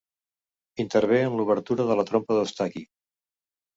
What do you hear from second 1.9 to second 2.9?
de la trompa d'Eustaqui.